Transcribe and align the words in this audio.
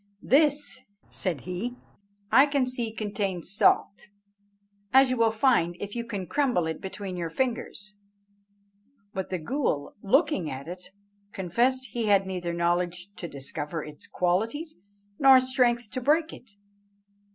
"This," 0.23 0.79
said 1.09 1.41
he, 1.41 1.75
"I 2.31 2.47
can 2.47 2.65
see 2.65 2.91
contains 2.91 3.51
salt, 3.53 4.07
as 4.91 5.11
you 5.11 5.17
will 5.17 5.29
find 5.29 5.77
if 5.79 5.93
you 5.95 6.07
can 6.07 6.25
crumble 6.25 6.65
it 6.65 6.81
between 6.81 7.17
your 7.17 7.29
fingers;" 7.29 7.97
but 9.13 9.29
the 9.29 9.37
ghool, 9.37 9.91
looking 10.01 10.49
at 10.49 10.67
it, 10.67 10.81
confessed 11.33 11.85
he 11.91 12.05
had 12.07 12.25
neither 12.25 12.51
knowledge 12.51 13.09
to 13.17 13.27
discover 13.27 13.83
its 13.83 14.07
qualities 14.07 14.73
nor 15.19 15.39
strength 15.39 15.91
to 15.91 16.01
break 16.01 16.33
it. 16.33 16.49